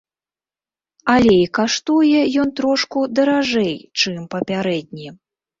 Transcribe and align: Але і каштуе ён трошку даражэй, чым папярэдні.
Але 1.15 1.33
і 1.41 1.43
каштуе 1.57 2.21
ён 2.45 2.53
трошку 2.63 3.05
даражэй, 3.21 3.79
чым 3.99 4.17
папярэдні. 4.33 5.07